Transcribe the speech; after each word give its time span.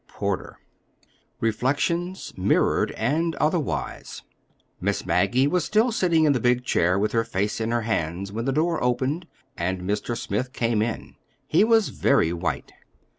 CHAPTER 0.07 0.57
XXIII 0.57 0.57
REFLECTIONS—MIRRORED 1.41 2.89
AND 2.93 3.35
OTHERWISE 3.35 4.23
Miss 4.79 5.05
Maggie 5.05 5.45
was 5.45 5.63
still 5.63 5.91
sitting 5.91 6.23
in 6.25 6.33
the 6.33 6.39
big 6.39 6.63
chair 6.63 6.97
with 6.97 7.11
her 7.11 7.23
face 7.23 7.61
in 7.61 7.69
her 7.69 7.81
hands 7.81 8.31
when 8.31 8.45
the 8.45 8.51
door 8.51 8.83
opened 8.83 9.27
and 9.55 9.81
Mr. 9.83 10.17
Smith 10.17 10.53
came 10.53 10.81
in. 10.81 11.17
He 11.45 11.63
was 11.63 11.89
very 11.89 12.33
white. 12.33 12.71